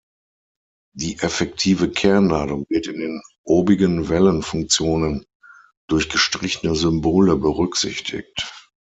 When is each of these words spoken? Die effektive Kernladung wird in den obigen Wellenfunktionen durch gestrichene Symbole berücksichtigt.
Die 0.95 1.19
effektive 1.19 1.91
Kernladung 1.91 2.65
wird 2.69 2.87
in 2.87 2.99
den 2.99 3.21
obigen 3.43 4.09
Wellenfunktionen 4.09 5.27
durch 5.87 6.09
gestrichene 6.09 6.75
Symbole 6.75 7.35
berücksichtigt. 7.35 8.51